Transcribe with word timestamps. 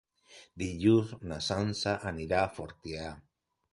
Dilluns 0.61 1.11
na 1.31 1.39
Sança 1.49 1.95
anirà 2.13 2.41
a 2.47 2.51
Fortià. 2.57 3.13